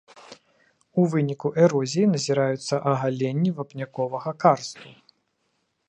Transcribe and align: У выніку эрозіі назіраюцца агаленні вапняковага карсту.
У 1.01 1.03
выніку 1.11 1.51
эрозіі 1.65 2.07
назіраюцца 2.15 2.81
агаленні 2.95 3.55
вапняковага 3.61 4.31
карсту. 4.47 4.87